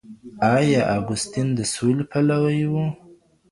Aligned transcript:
آیا 0.55 0.81
اګوستین 0.95 1.47
د 1.57 1.59
سولي 1.73 2.05
پلوی 2.11 2.59
و؟ 2.71 2.73